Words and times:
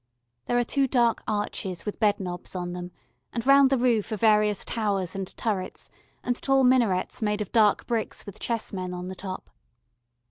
There 0.45 0.57
are 0.57 0.63
two 0.63 0.87
dark 0.87 1.21
arches 1.27 1.85
with 1.85 1.99
bed 1.99 2.19
knobs 2.19 2.55
on 2.55 2.73
them, 2.73 2.89
and 3.31 3.45
round 3.45 3.69
the 3.69 3.77
roof 3.77 4.11
are 4.11 4.17
various 4.17 4.65
towers 4.65 5.13
and 5.13 5.27
turrets, 5.37 5.91
and 6.23 6.41
tall 6.41 6.63
minarets 6.63 7.21
made 7.21 7.39
of 7.39 7.51
dark 7.51 7.85
bricks 7.85 8.25
with 8.25 8.39
chessmen 8.39 8.95
on 8.95 9.09
the 9.09 9.15
top. 9.15 9.51